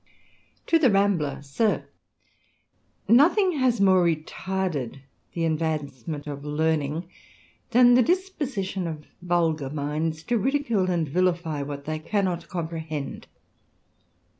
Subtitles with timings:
[0.65, 1.41] TO THE RAMBLER.
[3.07, 5.01] lyrOTHING has more retarded
[5.33, 7.07] the advancement of •*•^ learning
[7.69, 13.27] than the disposition of vulgar minds to ridicule and vilify what they cannot comprehend.